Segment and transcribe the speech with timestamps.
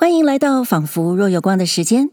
[0.00, 2.10] 欢迎来到仿佛若有光的时间。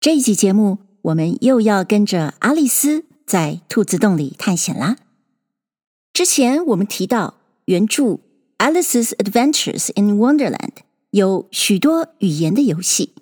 [0.00, 4.96] 这一集节目，我们又要跟着阿丽丝在兔子洞里探险啦。
[6.12, 7.34] 之前我们提到，
[7.66, 8.02] 原著
[8.58, 10.56] 《Alice's Adventures in Wonderland》
[11.12, 13.14] 有许多语言的游戏，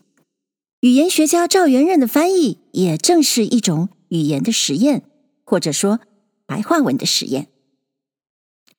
[0.80, 5.02] 语言学家赵元任的翻译也正是一种语言的实验，
[5.44, 6.00] 或者说
[6.46, 7.48] 白话文的实验。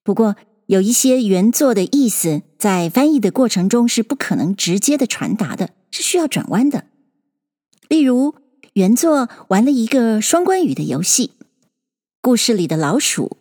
[0.04, 0.36] 不过，
[0.66, 6.84] 有一些原作的意思，在翻译的过程中是不可能直接的传达的，是需要转弯的。
[7.88, 8.36] 例如，
[8.74, 11.32] 原作玩了一个双关语的游戏，
[12.22, 13.38] 故事里的老鼠，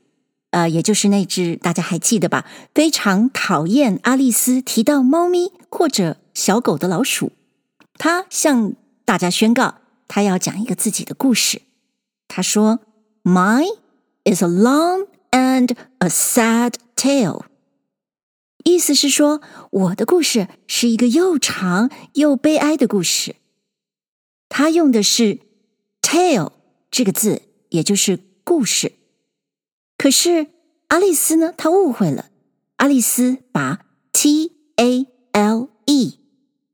[0.51, 2.47] 呃，也就是那只大家还记得吧？
[2.73, 7.33] 非常讨厌阿丽丝提到猫咪或者小狗的老鼠，
[7.99, 8.73] 他向
[9.05, 11.63] 大家宣告，他要讲一个自己的故事。
[12.29, 12.79] 他说
[13.25, 13.79] ：“Mine
[14.25, 17.45] is a long and a sad。” Tale，
[18.69, 19.41] 意思是说，
[19.71, 23.37] 我的故事是一个又长又悲哀的故事。
[24.49, 25.41] 他用的是
[26.03, 26.53] “tail”
[26.91, 28.93] 这个字，也就是故事。
[29.97, 30.49] 可是
[30.89, 32.31] 阿丽丝呢，她误会了。
[32.77, 36.19] 阿丽丝把 “t a l e”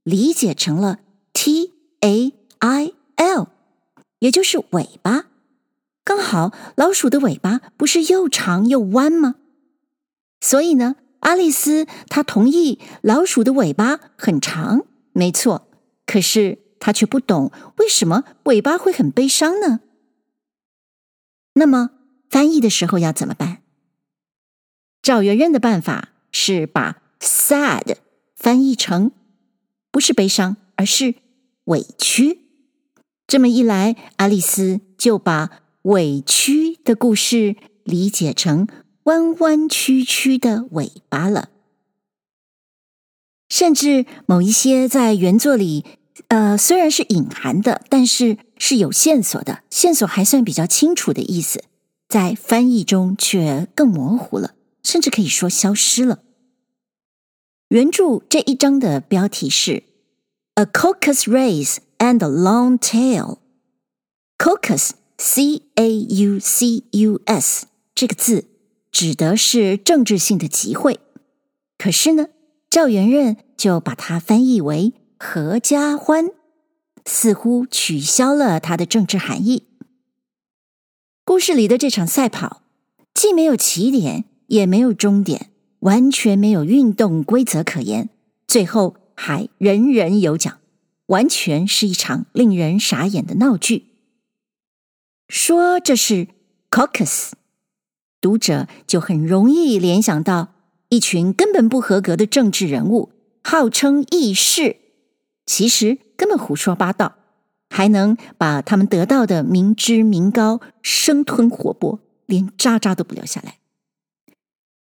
[0.03, 0.99] 理解成了
[1.33, 3.49] “t a i l”，
[4.19, 5.27] 也就是尾巴。
[6.05, 9.37] 刚好老鼠的尾巴不是又长又弯吗？
[10.41, 15.69] 所以呢，阿丽丝她同意老鼠的尾巴很长，没错。
[16.07, 19.81] 可是她却不懂为什么尾巴会很悲伤呢？
[21.55, 21.91] 那么
[22.31, 23.63] 翻译的时候要怎么办？
[25.03, 27.97] 赵元任的办法是把 “sad”
[28.35, 29.13] 翻译成
[29.91, 31.15] 不是悲伤，而是
[31.65, 32.41] 委屈。
[33.27, 38.67] 这么一来，阿丽丝就把委屈的故事理解成。
[39.05, 41.51] 弯弯曲曲的尾巴了，
[43.49, 45.85] 甚至某一些在原作里，
[46.29, 51.63] 呃，虽然是隐含的，但是是有线索的，线索还算比较清楚的意思，
[52.09, 56.21] 在翻译中却更模糊了，甚至可以说消失了。
[57.69, 59.83] 原著这一章的标题是
[60.55, 68.47] "A Caucus Race and a Long Tail"，Caucus C A U C U S 这个字。
[68.95, 71.01] 指的是政治性的集会，
[71.77, 72.29] 可是呢，
[72.71, 76.31] 赵元任就把它翻译为合家欢，
[77.05, 79.65] 似乎取消了它的政治含义。
[81.25, 82.63] 故事里的这场赛跑，
[83.13, 85.51] 既没有起点，也没有终点，
[85.81, 88.09] 完全没有运动规则可言，
[88.47, 90.61] 最后还人人有奖，
[91.07, 93.87] 完全是一场令人傻眼的闹剧。
[95.29, 96.29] 说这是
[96.71, 97.33] caucus。
[98.25, 100.55] 读者就很容易联想到
[100.89, 103.11] 一群根本不合格的政治人物，
[103.43, 104.77] 号称义士，
[105.45, 107.17] 其实根本胡说八道，
[107.69, 113.59] 还能把他们得到的民脂民膏生吞活剥，连渣渣都不留下来。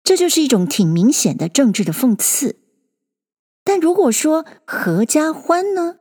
[0.05, 2.57] 这就是一种挺明显的政治的讽刺。
[3.65, 5.97] 但如果说合家欢呢，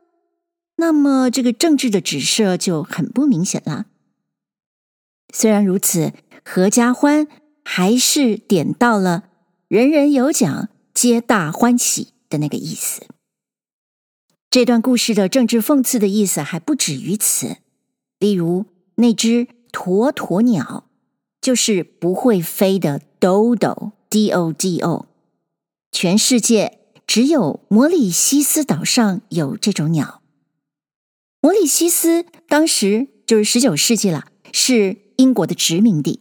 [0.76, 3.86] 那么这个政治的指涉就很不明显了。
[5.32, 6.12] 虽然如此。
[6.42, 7.28] 合家欢
[7.62, 9.24] 还是点到了
[9.68, 13.02] 人人有奖、皆大欢喜的那个意思。
[14.48, 17.58] 这段故事的政治讽刺的意思还不止于此。
[18.18, 20.88] 例如，那只鸵鸵鸟
[21.40, 25.06] 就是不会飞的 Dodo，D-O-D-O。
[25.92, 30.22] 全世界只有摩里西斯岛上有这种鸟。
[31.40, 36.20] 摩里西斯当时就是十九世纪了，是英国的殖民地。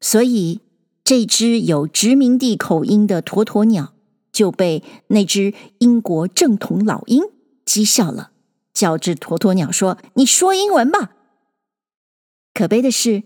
[0.00, 0.60] 所以，
[1.02, 3.94] 这只有殖民地口音的鸵鸵鸟
[4.30, 7.22] 就被那只英国正统老鹰
[7.64, 8.32] 讥笑了，
[8.74, 11.12] 叫这鸵鸵鸟说：“你说英文吧。”
[12.52, 13.22] 可悲的是，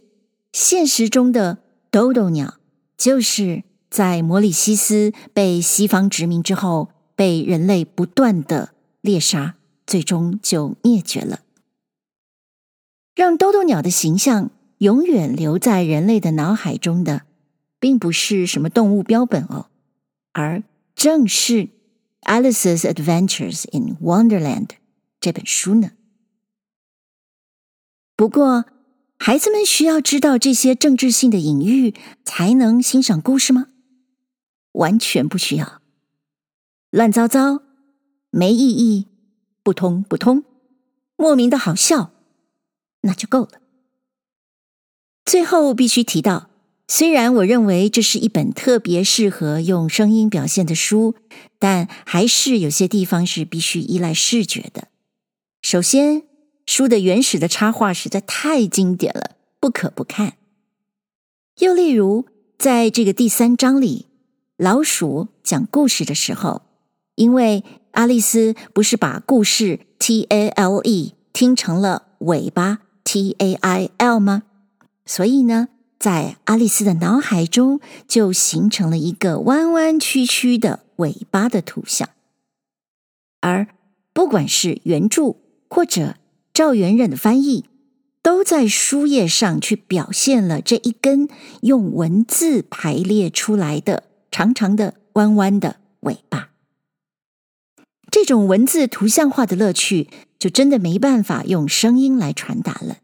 [0.53, 1.59] 现实中的
[1.91, 2.59] 兜兜鸟
[2.97, 9.57] 就是在摩里西斯被西方殖民之后，被人类不断的猎杀，
[9.87, 11.41] 最终就灭绝了，
[13.17, 14.51] 让兜兜鸟的形象。
[14.81, 17.27] 永远留在人类的脑海中的，
[17.79, 19.67] 并不是什么动物标本哦，
[20.33, 20.63] 而
[20.95, 21.55] 正是
[22.23, 24.67] 《Alice's Adventures in Wonderland》
[25.21, 25.91] 这本书呢。
[28.17, 28.65] 不过，
[29.19, 31.95] 孩子们需要知道这些政治性的隐喻，
[32.25, 33.67] 才能欣赏故事吗？
[34.73, 35.83] 完全不需要，
[36.91, 37.63] 乱糟糟、
[38.31, 39.09] 没意义、
[39.63, 40.43] 不通不通、
[41.17, 42.13] 莫名的好笑，
[43.03, 43.61] 那就够了。
[45.31, 46.51] 最后必须提到，
[46.89, 51.15] 虽然我认为这是一本特别适合用声音表现的书，
[51.61, 54.89] 但还是有些地方是必须依赖视觉的。
[55.63, 56.25] 首先，
[56.67, 60.33] 书的原始的插画实在太经典了，不可不看。
[61.61, 62.27] 又例如，
[62.59, 64.07] 在这个第三章里，
[64.57, 66.63] 老鼠讲故事的时候，
[67.15, 67.63] 因为
[67.93, 74.43] 阿丽丝不是把故事 T A L E 听成了尾巴 T A I L 吗？
[75.07, 75.69] 所以呢，
[75.99, 82.09] 在阿丽丝的脑海中，就形成了一个弯弯曲曲的尾巴的图像。
[83.41, 83.69] 而
[84.13, 85.37] 不管是原著
[85.69, 86.17] 或者
[86.53, 87.65] 赵元任的翻译，
[88.23, 91.29] 都在书页上去表现了这一根
[91.63, 96.51] 用文字排列出来的长长的弯弯的尾巴。
[98.11, 100.09] 这种文字图像化的乐趣，
[100.39, 102.99] 就真的没办法用声音来传达了。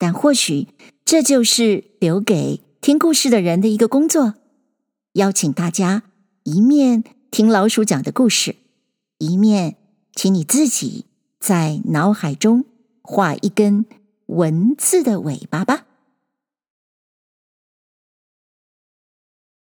[0.00, 0.68] 但或许
[1.04, 4.32] 这就是留给听故事的人的一个工作，
[5.12, 6.04] 邀请大家
[6.44, 8.56] 一面听老鼠讲的故事，
[9.18, 9.76] 一面
[10.14, 11.04] 请你自己
[11.38, 12.64] 在脑海中
[13.02, 13.84] 画一根
[14.24, 15.76] 文字的尾巴吧。《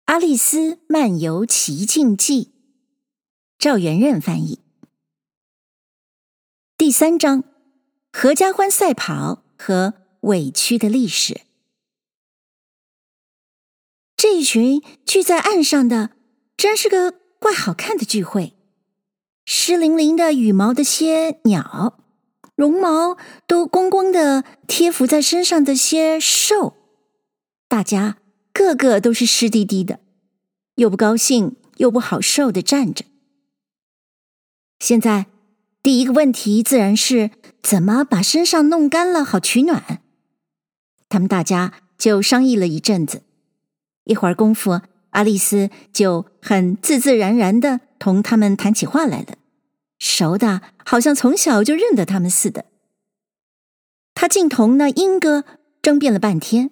[0.03, 2.43] 阿丽丝漫游奇境记》，
[3.57, 4.59] 赵元任翻译。
[6.77, 7.45] 第三章：
[8.11, 9.93] 合家欢赛跑和
[10.25, 11.41] 委屈的历史。
[14.15, 16.11] 这一群聚在岸上的，
[16.55, 18.53] 真是个怪好看的聚会。
[19.45, 21.99] 湿淋淋的羽毛的些鸟，
[22.55, 26.75] 绒毛都光光的贴伏在身上的些兽，
[27.67, 28.17] 大家
[28.51, 29.99] 个个都是湿滴滴的，
[30.75, 33.05] 又不高兴又不好受的站着。
[34.79, 35.27] 现在
[35.83, 37.29] 第一个问题自然是
[37.61, 40.01] 怎么把身上弄干了，好取暖。
[41.07, 43.21] 他们大家就商议了一阵子，
[44.03, 44.81] 一会儿功夫，
[45.11, 49.35] 阿丽丝就很自自然然的同他们谈起话来了，
[49.99, 52.65] 熟的好像从小就认得他们似的。
[54.13, 55.43] 他竟同那英哥
[55.81, 56.71] 争辩了半天，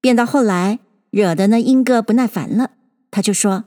[0.00, 0.78] 辩到后来，
[1.10, 2.70] 惹得那英哥不耐烦了，
[3.10, 3.64] 他就说：“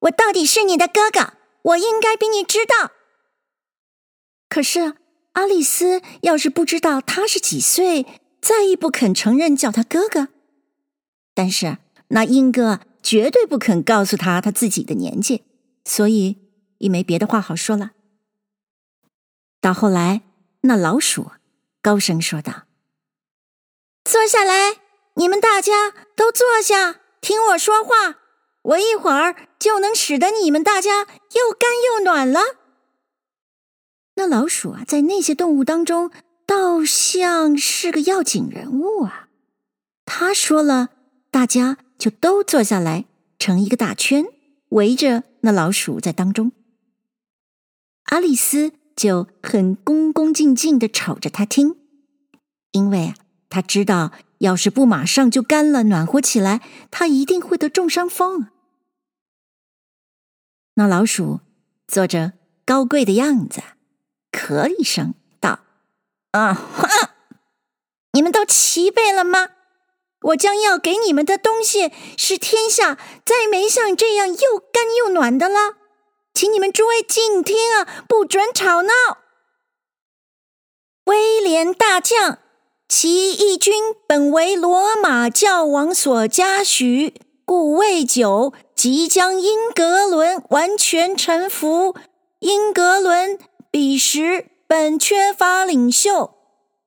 [0.00, 2.92] 我到底是你的哥哥，我应该比你知道。
[4.48, 4.94] 可是
[5.32, 8.06] 阿丽丝要是不知道他是几岁。”
[8.42, 10.28] 再也不肯承认叫他哥哥，
[11.32, 11.78] 但是
[12.08, 15.44] 那英哥绝对不肯告诉他他自己的年纪，
[15.84, 16.38] 所以
[16.78, 17.92] 也没别的话好说了。
[19.60, 20.22] 到后来，
[20.62, 21.30] 那老鼠
[21.80, 22.64] 高声说道
[24.04, 24.78] ：“坐下来，
[25.14, 28.18] 你们大家都坐下，听我说话。
[28.62, 32.40] 我一会儿就能使得你们大家又干又暖了。”
[34.16, 36.10] 那老鼠啊，在那些动物当中，
[36.46, 39.28] 倒像是个要紧人物啊！
[40.04, 40.90] 他说了，
[41.30, 43.06] 大家就都坐下来，
[43.38, 44.26] 成一个大圈，
[44.70, 46.52] 围着那老鼠在当中。
[48.06, 51.76] 阿丽丝就很恭恭敬敬的瞅着他听，
[52.72, 53.14] 因为啊，
[53.48, 56.60] 他知道，要是不马上就干了，暖和起来，
[56.90, 58.48] 他一定会得重伤风。
[60.74, 61.40] 那老鼠
[61.86, 62.32] 做着
[62.64, 63.62] 高贵的样子，
[64.32, 65.14] 咳一声。
[66.32, 67.10] 啊哈！
[68.12, 69.50] 你们都齐备了吗？
[70.26, 75.76] 我将要给你们的东西是天下再没像这样又干又暖的了，
[76.32, 78.92] 请你们诸位静听啊，不准吵闹。
[81.06, 82.38] 威廉大将，
[82.88, 91.96] 其义军本为罗马教王所嘉许，故未久即将英格伦完全臣服。
[92.38, 93.38] 英格伦
[93.72, 94.51] 彼时。
[94.72, 96.32] 本缺乏领袖，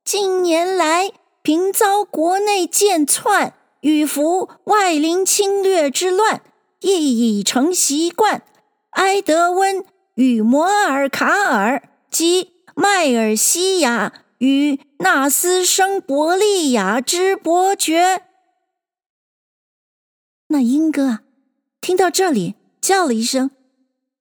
[0.03, 1.11] 近年来
[1.43, 6.41] 频遭国内剑窜与服外邻侵略之乱，
[6.79, 8.41] 亦已成习惯。
[8.93, 18.23] 埃德温与摩尔卡尔及迈尔西亚与纳斯生伯利亚之伯爵。
[20.47, 21.21] 那英哥啊，
[21.79, 23.51] 听到这里叫了一声：“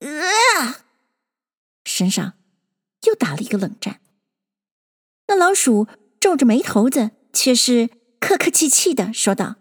[0.05, 0.85] 啊！”
[1.87, 2.35] 身上。
[3.07, 4.01] 又打了一个冷战。
[5.27, 5.87] 那老鼠
[6.21, 7.89] 皱着眉头子，却是
[8.21, 9.57] 客客气气的说道：“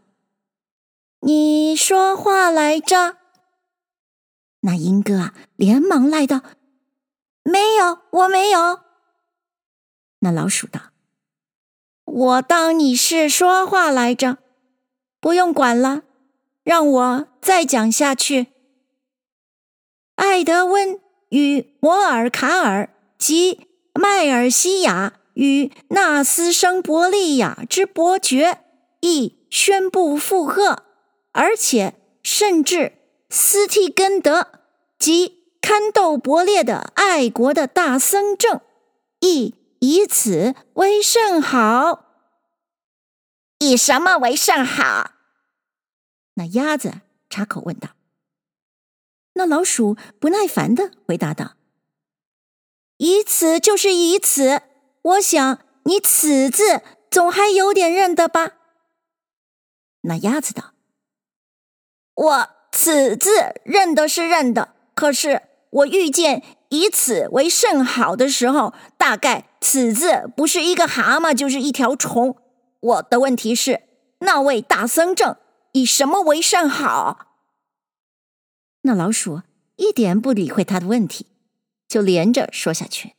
[1.21, 3.17] 你说话来着。”
[4.61, 6.41] 那英哥啊，连忙赖道
[7.43, 8.81] ：“没有，我没有。”
[10.19, 10.91] 那老鼠道
[12.05, 14.37] ：“我当你是说话来着，
[15.19, 16.03] 不用管了，
[16.63, 18.47] 让我再讲下去。
[20.15, 22.89] 艾德温与摩尔卡尔。”
[23.23, 28.65] 及迈尔西亚与纳斯生伯利亚之伯爵，
[28.99, 30.83] 亦宣布附和，
[31.31, 32.97] 而且甚至
[33.29, 34.49] 斯蒂根德
[34.99, 38.59] 及堪斗伯列的爱国的大僧正，
[39.21, 42.03] 亦以此为甚好。
[43.59, 45.11] 以什么为甚好？
[46.33, 46.95] 那鸭子
[47.29, 47.91] 插口问道。
[49.35, 51.53] 那老鼠不耐烦的回答道
[52.97, 54.61] ：“以此就是以此，
[55.01, 58.51] 我想你‘此’字总还有点认得吧？”
[60.01, 60.73] 那鸭子道
[62.15, 63.29] ：“我‘此’字
[63.63, 72.37] 认得是认得，可是我遇见‘以此为甚好’的时候，大概‘此’字不是一个蛤蟆，就是一条虫。
[72.79, 73.83] 我的问题是，
[74.19, 75.37] 那位大僧正
[75.71, 77.27] 以什么为甚好？”
[78.85, 79.41] 那老鼠
[79.77, 81.27] 一点不理会他的问题，
[81.93, 83.13] 就连着说下去。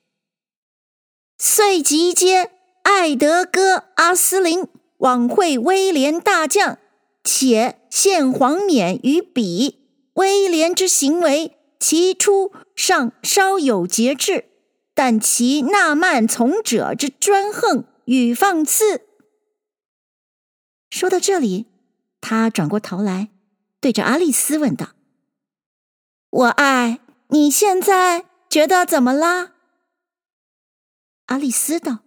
[1.38, 2.50] 遂集接
[2.82, 4.66] 爱德哥阿斯林
[4.96, 6.78] 往会威廉大将，
[7.22, 9.78] 且献皇冕于彼。
[10.14, 14.46] 威廉之行为，其初尚稍有节制，
[14.92, 19.02] 但其纳慢从者之专横与放肆。
[20.90, 21.66] 说到这里，
[22.20, 23.28] 他转过头来，
[23.80, 24.88] 对着阿丽丝问道。
[26.30, 29.50] 我爱你，现在觉得怎么啦？
[31.26, 32.04] 阿丽丝道：“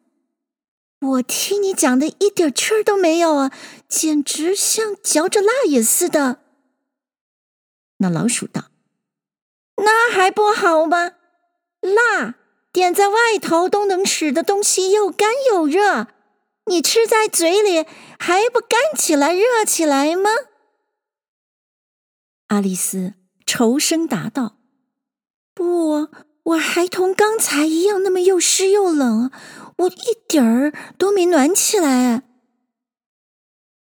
[1.02, 3.52] 我听你讲的一点趣儿都没有啊，
[3.90, 6.40] 简直像嚼着蜡也似的。”
[8.00, 8.72] 那老鼠道
[9.84, 11.16] ：“那还不好吗？
[11.82, 12.36] 蜡
[12.72, 16.08] 点在外头都能使的东西又干又热，
[16.68, 17.86] 你吃在嘴里
[18.18, 20.30] 还不干起来、热起来吗？”
[22.48, 23.16] 阿丽丝。
[23.46, 24.58] 愁声答道
[25.54, 26.08] ：“不，
[26.48, 29.32] 我还同刚才一样，那么又湿又冷，
[29.80, 32.24] 我一点儿都没暖起来。”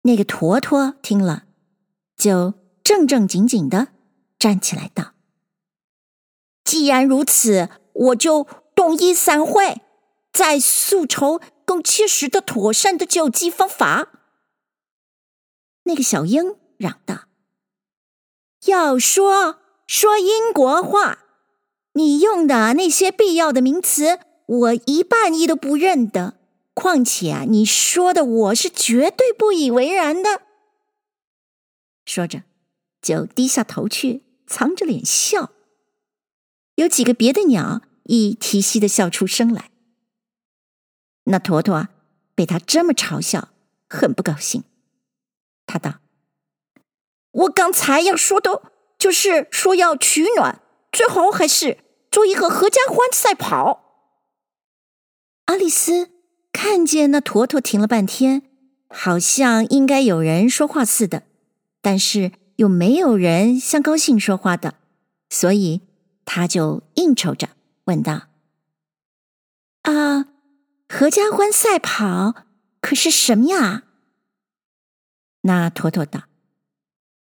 [0.04, 1.44] 那个坨坨听了，
[2.18, 3.90] 就正正经经的
[4.38, 5.14] 站起来道
[6.66, 9.82] ：“既然如此，我就动一散会，
[10.34, 14.10] 再诉筹更切实的、妥善的救济方法。”
[15.84, 17.28] 那个小鹰嚷道。
[18.66, 21.21] 要说说英国话，
[21.94, 26.36] 你用的那些必要的名词，我一半一都不认得。
[26.74, 30.42] 况且啊，你说的我是绝对不以为然的。
[32.06, 32.44] 说着，
[33.02, 35.52] 就低下头去，藏着脸笑。
[36.76, 39.70] 有几个别的鸟亦啼兮的笑出声来。
[41.26, 41.90] 那坨坨啊
[42.34, 43.50] 被他这么嘲笑，
[43.90, 44.64] 很不高兴。
[45.66, 46.00] 他道。
[47.32, 48.64] 我刚才要说的，
[48.98, 51.78] 就是说要取暖，最好还是
[52.12, 54.10] 做一个合家欢赛跑。
[55.46, 56.12] 阿丽丝
[56.52, 58.44] 看见那坨坨停了半天，
[58.90, 61.24] 好像应该有人说话似的，
[61.82, 64.76] 但是又没有人像高兴说话的，
[65.30, 65.82] 所以
[66.26, 67.50] 他就应酬着
[67.86, 68.28] 问道
[69.84, 70.28] ：“啊，
[70.88, 72.46] 合家欢赛跑
[72.80, 73.84] 可是什么呀？”
[75.44, 76.24] 那坨坨道。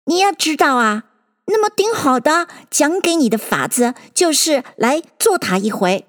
[0.06, 1.13] 你要知道啊，
[1.46, 6.06] 那么顶好的讲给你的法子，就是来做他一回。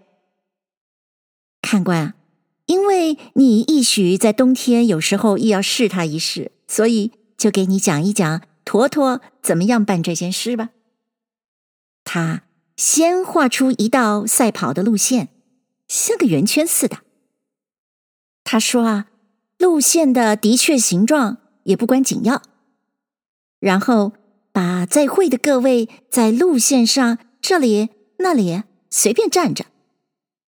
[1.61, 2.13] 看官，
[2.67, 10.69] 因为你一许在冬天有时候亦要试他一试，所以就给你讲一讲坨坨怎么样办这件事吧。
[12.03, 12.43] 他
[12.77, 15.29] 先画出一道赛跑的路线，
[15.87, 16.99] 像个圆圈似的。
[18.43, 19.07] 他说啊，
[19.57, 22.43] 路线的的确形状也不关紧要。
[23.59, 24.13] 然后
[24.55, 29.65] 把在会的各位在路线上这里那里随便站着，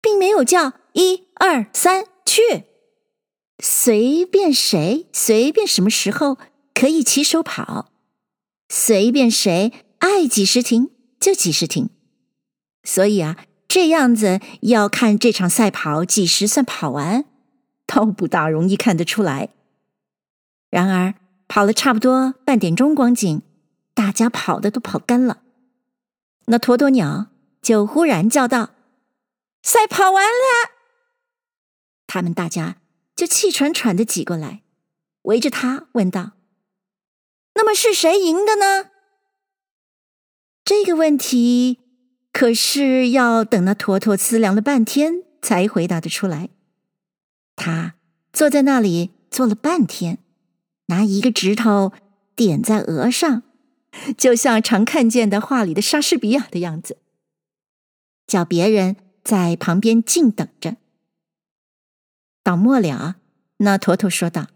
[0.00, 2.64] 并没有叫一二三去，
[3.62, 6.38] 随便谁随便什么时候
[6.72, 7.90] 可以起手跑，
[8.70, 10.88] 随便谁爱几时停
[11.20, 11.90] 就几时停。
[12.84, 13.36] 所以啊，
[13.68, 17.26] 这样子要看这场赛跑几时算跑完，
[17.86, 19.50] 倒不大容易看得出来。
[20.70, 21.12] 然而。
[21.50, 23.40] 跑了差不多半点钟光景，
[23.98, 25.42] 大家跑的都跑干了。
[26.46, 28.70] 那坨坨鸟就忽然叫道
[29.60, 30.70] ：“赛跑完了！”
[32.06, 32.76] 他们大家
[33.16, 34.62] 就气喘喘的挤过来，
[35.22, 36.34] 围着他问道
[37.56, 38.90] ：“那么是谁赢的呢？”
[40.64, 41.80] 这个问题
[42.32, 46.50] 可是要等那坨坨思量了半天才回答得出来。
[47.56, 47.96] 他
[48.32, 50.18] 坐在那里坐了半天。
[50.86, 51.92] 拿一个指头
[52.36, 53.42] 点在额上，
[54.16, 56.98] 就像常看见的画里的莎士比亚的样子，
[58.26, 60.76] 叫别人在旁边静等着。
[62.42, 63.16] 到末了，
[63.58, 64.48] 那坨坨说道：“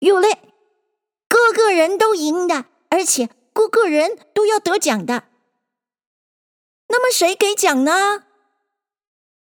[0.00, 0.28] 有嘞，
[1.28, 5.24] 个个人都赢的，而且个个人都要得奖的。
[6.88, 8.24] 那么谁给奖呢？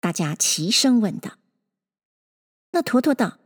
[0.01, 1.37] 大家齐声问道。
[2.71, 3.37] 那坨坨道：“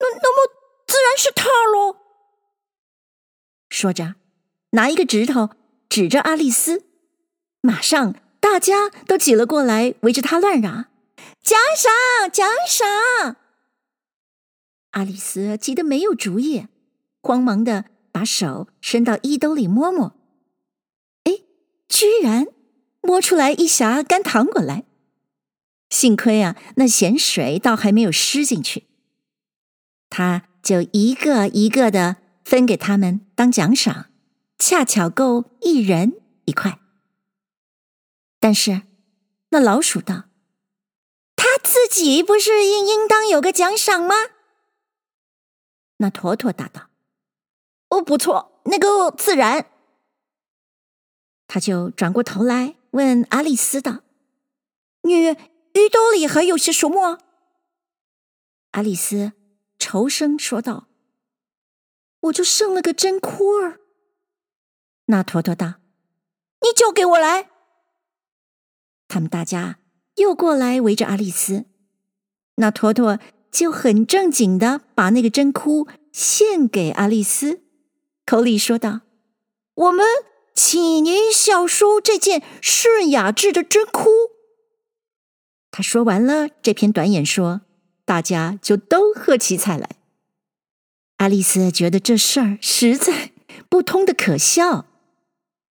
[0.00, 0.52] 那那么
[0.86, 1.96] 自然是他喽。”
[3.70, 4.16] 说着，
[4.70, 5.50] 拿一个指头
[5.88, 6.84] 指着阿丽丝，
[7.60, 10.86] 马上大家都挤了过来，围着他乱嚷
[11.42, 13.36] ：“奖赏，奖赏！”
[14.92, 16.66] 阿丽丝急得没有主意，
[17.22, 20.14] 慌忙的把手伸到衣兜里摸摸，
[21.24, 21.38] 哎，
[21.88, 22.46] 居然！
[23.02, 24.84] 摸出来一匣干糖果来。
[25.88, 28.84] 幸亏啊，那咸水倒还没有湿进去，
[30.10, 34.09] 他就一个一个的分给他们当奖赏，
[34.60, 36.78] 恰巧够一人一块。
[38.38, 38.82] 但是
[39.48, 40.24] 那老鼠道
[41.34, 44.14] ：“他自己不是应应当有个奖赏吗？”
[45.96, 46.90] 那坨坨答道
[47.88, 49.66] ：“哦，不错，那个自然。”
[51.48, 54.04] 他就转过头来问阿丽丝道
[55.02, 57.18] ：“你鱼兜里还有些什么？”
[58.72, 59.32] 阿丽丝
[59.78, 60.86] 愁声说道
[62.20, 63.79] ：“我就剩了个针窟儿。”
[65.10, 65.74] 那坨坨道
[66.62, 67.50] ：“你就给我来。”
[69.06, 69.78] 他们大家
[70.16, 71.66] 又过来围着阿丽丝，
[72.56, 73.20] 那坨坨。
[73.52, 77.62] 就很正经的把那个针箍献给阿丽丝，
[78.24, 79.00] 口里说道
[79.74, 80.06] ：“我们
[80.54, 84.08] 请您小叔这件顺雅致的针箍。”
[85.72, 87.62] 他说完了这篇短演说，
[88.04, 89.96] 大家就都喝起彩来。
[91.16, 93.32] 阿丽丝觉得这事儿实在
[93.68, 94.86] 不通的可笑，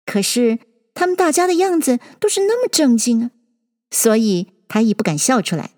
[0.06, 0.60] 可是
[0.94, 3.32] 他们大家的样子都是那么正经啊，
[3.92, 5.72] 所以他也不敢笑出来。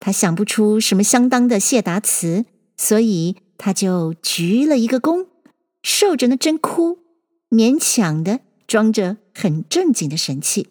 [0.00, 2.44] 他想不出什么相当的谢答词，
[2.76, 5.28] 所以他就鞠了一个躬，
[5.82, 6.98] 受着那针箍，
[7.48, 10.68] 勉强的装着很正经的神气。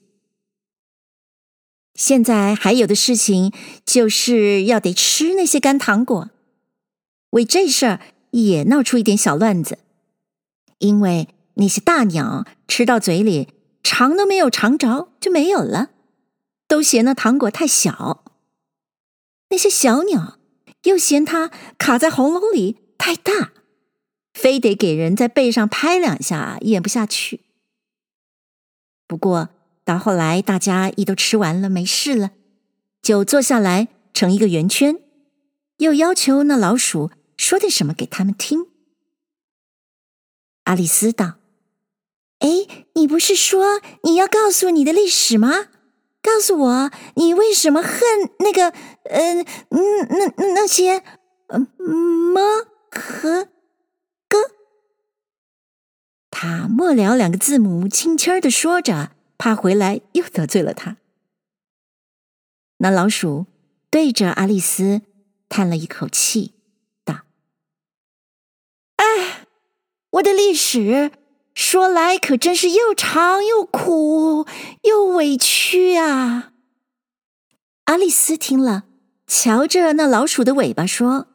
[1.95, 3.51] 现在还有的事情，
[3.85, 6.29] 就是要得吃那些干糖果，
[7.31, 7.99] 为这事儿
[8.31, 9.77] 也闹出一点小乱子，
[10.79, 13.49] 因为那些大鸟吃到嘴里，
[13.83, 15.91] 尝都没有尝着就没有了，
[16.67, 18.23] 都嫌那糖果太小。
[19.49, 20.39] 那些小鸟
[20.83, 23.51] 又嫌它卡在喉咙里太大，
[24.33, 27.41] 非得给人在背上拍两下，咽不下去。
[29.05, 29.49] 不过
[29.83, 32.31] 到后来，大家一都吃完了，没事了，
[33.01, 34.99] 就坐下来成一个圆圈，
[35.77, 38.65] 又要求那老鼠说点什么给他们听。
[40.63, 41.35] 阿丽丝道
[42.43, 45.69] ：“哎，你不是说你要告诉你的历史吗？”
[46.23, 47.99] 告诉我，你为什么恨
[48.39, 48.69] 那个，
[49.09, 51.03] 嗯，那那，那些
[51.47, 53.49] 呃么和
[54.29, 54.37] 哥？
[56.31, 60.95] 他末了两个字母，轻轻的说着，怕回来又得罪了他。
[62.77, 63.45] 那老鼠
[63.89, 65.01] 对着阿丽丝
[65.49, 66.53] 叹了一口气，
[67.03, 67.23] 道
[68.95, 69.45] ：“哎，
[70.11, 71.11] 我的历史。”
[71.53, 74.47] 说来可真是又长又苦
[74.81, 76.51] 又委屈啊！
[77.85, 78.85] 阿丽丝听了，
[79.27, 81.27] 瞧着那老鼠的尾巴说：“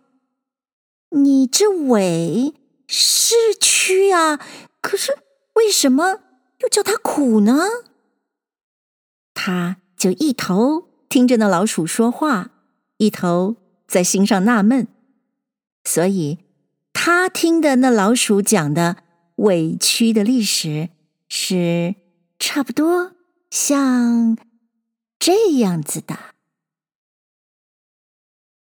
[1.10, 2.54] 你这尾
[2.88, 4.40] 是屈啊，
[4.80, 5.18] 可是
[5.54, 6.20] 为什么
[6.58, 7.62] 又叫它苦呢？”
[9.34, 12.50] 他就一头听着那老鼠说话，
[12.96, 13.54] 一头
[13.86, 14.88] 在心上纳闷，
[15.84, 16.38] 所以
[16.92, 19.04] 他听的那老鼠讲的。
[19.38, 20.88] 委屈的历史
[21.28, 21.94] 是
[22.38, 23.12] 差不多
[23.50, 24.36] 像
[25.18, 26.16] 这样子的：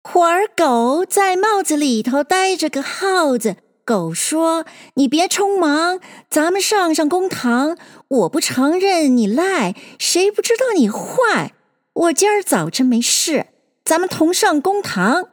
[0.03, 7.77] 会儿狗在帽子里头戴着个耗子，狗说：“你别匆忙，咱们上上公堂。
[8.07, 11.53] 我不承认你赖，谁不知道你坏？
[11.93, 13.47] 我今儿早晨没事，
[13.83, 15.29] 咱们同上公堂。”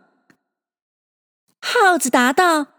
[1.61, 2.74] 耗子答道。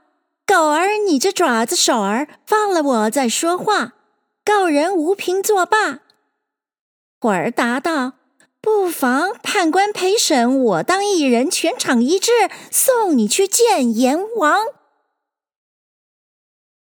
[0.45, 3.93] 狗儿，你这爪子手儿，放了我再说话。
[4.43, 6.01] 告人无凭作罢。
[7.19, 8.13] 会儿答道
[8.61, 12.31] ：“不妨判官陪审，我当一人，全场一致，
[12.69, 14.67] 送你去见阎王。”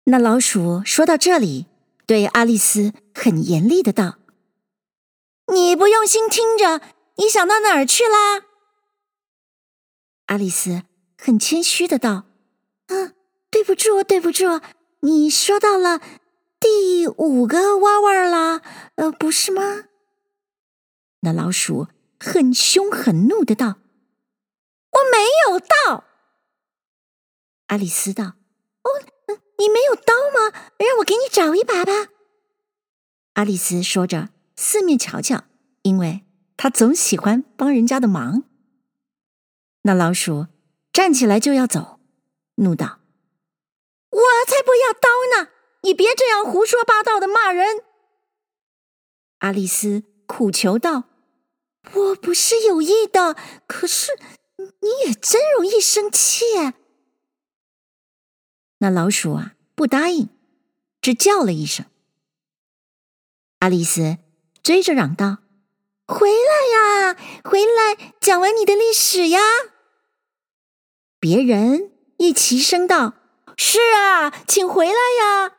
[0.05, 1.67] 那老鼠说到这里，
[2.07, 4.19] 对阿丽丝很严厉的道
[5.53, 6.83] ：“你不用心听着，
[7.17, 8.43] 你想到哪儿去啦？”
[10.27, 10.83] 阿丽丝
[11.17, 12.25] 很谦虚的道
[12.89, 13.15] ：“嗯。”
[13.51, 14.61] 对不住，对不住，
[15.01, 16.01] 你说到了
[16.61, 18.61] 第五个娃娃啦，
[18.97, 19.85] 呃，不是吗？
[21.21, 21.89] 那老鼠
[22.21, 23.79] 很凶很怒的道
[24.91, 26.05] ：“我没有到。”
[27.69, 28.35] 阿丽丝道
[28.83, 28.89] ：“哦，
[29.59, 30.53] 你没有刀吗？
[30.79, 31.93] 让我给你找一把吧。”
[33.35, 35.45] 阿丽丝说着，四面瞧瞧，
[35.83, 36.25] 因为
[36.57, 38.45] 她总喜欢帮人家的忙。
[39.83, 40.47] 那老鼠
[40.93, 42.01] 站起来就要走，
[42.57, 43.01] 怒道
[44.11, 45.51] ：“我才不要刀呢！
[45.83, 47.85] 你别这样胡说八道的骂人。”
[49.38, 51.05] 阿丽丝苦求道
[51.94, 54.12] ：“我不是有意的，可是
[54.57, 56.44] 你也真容易生气。”
[58.79, 60.29] 那老鼠啊，不答应，
[61.01, 61.87] 只叫了一声。
[63.61, 64.18] 阿丽丝
[64.62, 65.38] 追着嚷道
[66.07, 69.40] ：“回来呀，回来，讲完你的历史呀！”
[71.21, 73.14] 别人一齐声道
[73.59, 75.57] ：“是啊，请回来呀！”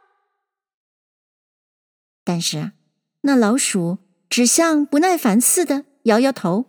[2.23, 2.71] 但是
[3.21, 3.97] 那老鼠
[4.29, 6.65] 只像不耐烦似的摇摇头，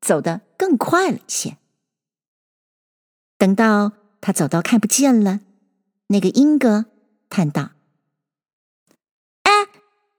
[0.00, 1.56] 走得更快了一些。
[3.38, 5.40] 等到他走到看不见了，
[6.08, 6.86] 那个鹦哥
[7.30, 7.70] 叹道
[9.44, 9.68] ：“哎，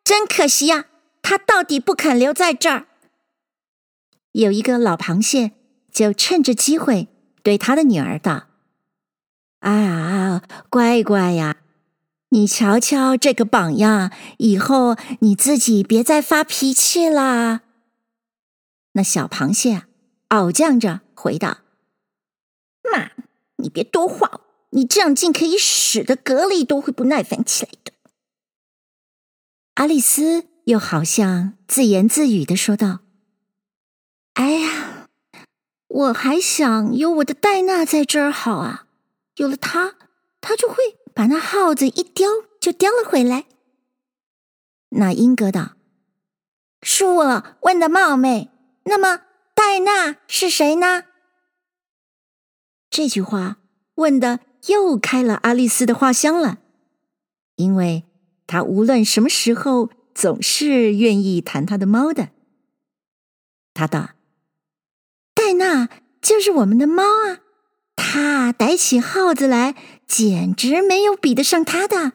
[0.03, 0.85] 真可惜呀，
[1.21, 2.87] 他到底不肯留在这儿。”
[4.33, 5.51] 有一个老螃蟹
[5.91, 7.09] 就趁着机会。
[7.43, 8.46] 对他的女儿道
[9.59, 11.57] ：“啊，乖乖呀，
[12.29, 17.61] 你瞧瞧这个榜样，以后你自己别再发脾气啦。”
[18.93, 19.83] 那小螃蟹
[20.29, 21.59] 傲犟着回道
[22.91, 23.11] ：“妈，
[23.57, 24.41] 你别多话，
[24.71, 27.93] 你这样竟可以使得蛤蜊都会不耐烦起来的。”
[29.75, 32.99] 阿丽丝又好像自言自语的说道
[34.35, 34.93] ：“哎呀。”
[35.89, 38.86] 我还想有我的戴娜在这儿好啊，
[39.37, 39.95] 有了它，
[40.41, 40.75] 它就会
[41.15, 42.27] 把那耗子一叼
[42.59, 43.45] 就叼了回来。
[44.89, 45.73] 那英哥道
[46.81, 48.49] ：“恕我问的冒昧，
[48.83, 49.21] 那么
[49.55, 51.05] 戴娜是谁呢？”
[52.89, 53.57] 这句话
[53.95, 56.59] 问的又开了阿丽丝的话箱了，
[57.55, 58.05] 因为
[58.47, 62.29] 她无论什么时候总是愿意谈她的猫的。
[63.73, 64.11] 她道。
[65.35, 65.87] 戴娜
[66.21, 67.39] 就是我们的猫啊，
[68.09, 69.75] 他逮起耗子来，
[70.07, 72.13] 简直没有比得上他的。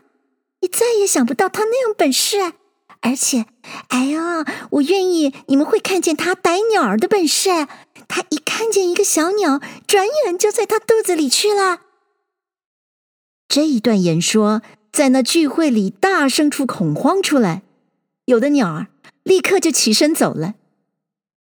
[0.62, 2.55] 你再也想不到他那样本事！
[3.02, 3.44] 而且，
[3.88, 7.68] 哎呀，我愿意你们会看见他逮鸟儿的本事。
[8.09, 11.81] 他一看见一个小鸟，转眼就在他肚子里去了。
[13.46, 17.61] 这一段演说在那聚会里大声出恐慌出来，
[18.24, 18.87] 有的鸟儿
[19.24, 20.55] 立刻就起身走了，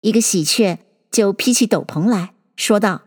[0.01, 0.79] 一个喜鹊。
[1.11, 3.03] 就披起斗篷来说道：“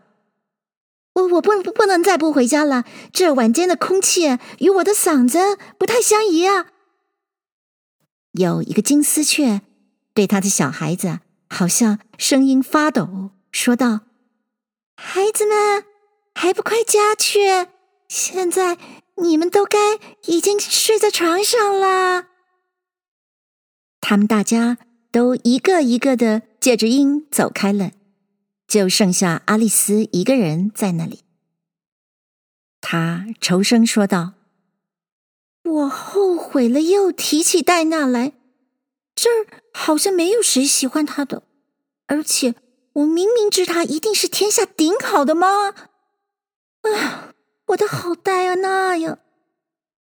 [1.36, 2.84] 我不不不能再不回家了。
[3.12, 5.38] 这晚间的空气与我的嗓子
[5.78, 6.66] 不太相宜啊。”
[8.32, 9.62] 有一个金丝雀
[10.12, 14.00] 对他的小孩子好像声音发抖，说道
[14.96, 15.84] ：“孩子们，
[16.34, 17.68] 还不快家去？
[18.08, 18.78] 现在
[19.16, 19.78] 你们都该
[20.26, 22.26] 已经睡在床上了。”
[24.00, 24.78] 他们大家
[25.10, 27.92] 都一个一个的借着音走开了。
[28.68, 31.22] 就剩下阿丽丝一个人在那里。
[32.88, 34.34] 他愁声说道
[35.64, 38.34] ：“我后悔了，又提起戴娜来。
[39.12, 41.42] 这儿好像没有谁喜欢她的，
[42.06, 42.54] 而且
[42.92, 45.72] 我明明知她一定是天下顶好的猫
[46.82, 47.34] 啊！
[47.66, 49.18] 我的好戴安娜呀，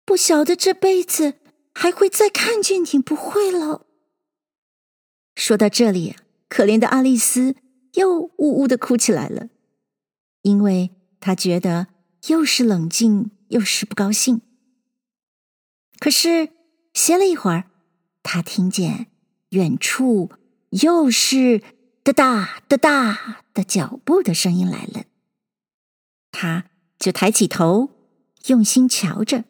[0.05, 1.33] 不晓得这辈子
[1.73, 3.87] 还会再看见你不会了。”
[5.33, 6.15] 说到这里，
[6.47, 7.55] 可怜的阿丽丝。
[7.93, 9.49] 又呜呜的哭起来了，
[10.43, 11.87] 因为她觉得
[12.27, 14.41] 又是冷静又是不高兴。
[15.99, 16.49] 可是
[16.93, 17.69] 歇了一会儿，
[18.23, 19.07] 他听见
[19.49, 20.31] 远处
[20.71, 21.61] 又是
[22.03, 25.05] 哒哒哒哒的脚步的声音来了，
[26.31, 26.65] 他
[26.99, 27.89] 就抬起头，
[28.47, 29.45] 用心瞧着，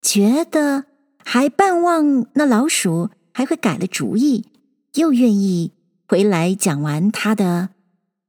[0.00, 0.86] 觉得
[1.24, 4.46] 还盼望那老鼠还会改了主意，
[4.94, 5.72] 又愿意。
[6.08, 7.68] 回来讲完他的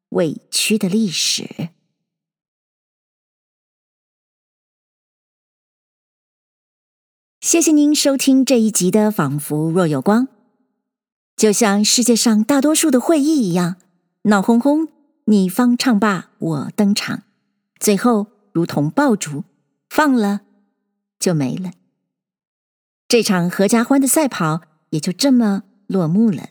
[0.09, 1.69] 委屈的历史。
[7.41, 10.27] 谢谢您收听这一集的《仿佛若有光》。
[11.35, 13.77] 就像世界上大多数的会议一样，
[14.25, 14.87] 闹哄哄，
[15.25, 17.23] 你方唱罢我登场，
[17.79, 19.43] 最后如同爆竹，
[19.89, 20.41] 放了
[21.17, 21.71] 就没了。
[23.07, 26.49] 这场合家欢的赛跑也就这么落幕了。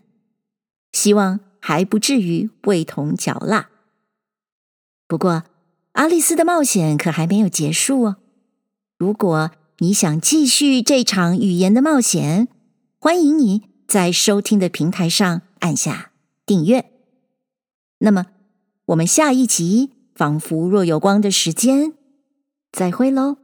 [0.90, 3.68] 希望还不至于味同嚼蜡。
[5.06, 5.44] 不过，
[5.92, 8.16] 阿丽丝的冒险可还没有结束哦。
[8.98, 12.48] 如果你想继续这场语言的冒险，
[12.98, 16.12] 欢迎你在收听的平台上按下
[16.44, 16.90] 订阅。
[18.00, 18.26] 那么，
[18.88, 21.94] 我们下一集《仿佛若有光》的时间，
[22.70, 23.38] 再会喽。